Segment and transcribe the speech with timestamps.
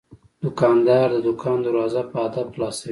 [0.43, 2.77] دوکاندار د دوکان دروازه په ادب خلاصوي.